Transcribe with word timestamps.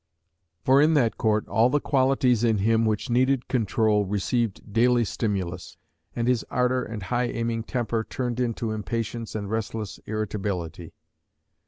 For 0.63 0.81
in 0.81 0.95
that 0.95 1.19
Court 1.19 1.47
all 1.47 1.69
the 1.69 1.79
qualities 1.79 2.43
in 2.43 2.57
him 2.57 2.85
which 2.87 3.11
needed 3.11 3.47
control 3.47 4.03
received 4.07 4.73
daily 4.73 5.05
stimulus, 5.05 5.77
and 6.15 6.27
his 6.27 6.43
ardour 6.49 6.81
and 6.83 7.03
high 7.03 7.27
aiming 7.27 7.61
temper 7.65 8.03
turned 8.03 8.39
into 8.39 8.71
impatience 8.71 9.35
and 9.35 9.47
restless 9.47 9.99
irritability. 10.07 10.93